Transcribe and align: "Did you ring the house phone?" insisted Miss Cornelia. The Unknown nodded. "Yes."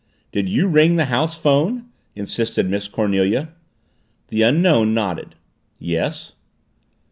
"Did 0.31 0.49
you 0.49 0.65
ring 0.67 0.95
the 0.95 1.05
house 1.13 1.37
phone?" 1.37 1.85
insisted 2.15 2.67
Miss 2.67 2.87
Cornelia. 2.87 3.49
The 4.29 4.41
Unknown 4.41 4.95
nodded. 4.95 5.35
"Yes." 5.77 6.31